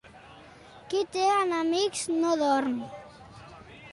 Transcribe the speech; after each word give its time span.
Qui 0.93 1.01
té 1.17 1.25
enemics, 1.33 2.01
no 2.23 2.31
dorm. 2.41 2.75